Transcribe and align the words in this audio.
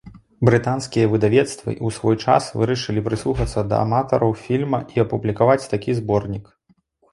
Брытанскія 0.47 1.09
выдавецтвы 1.11 1.69
ў 1.73 1.87
свой 1.97 2.15
час 2.25 2.43
вырашылі 2.61 3.05
прыслухацца 3.11 3.65
да 3.75 3.83
аматараў 3.87 4.35
фільма 4.47 4.83
і 4.97 5.07
апублікаваць 5.07 5.63
такі 5.77 5.91
зборнік. 6.03 6.53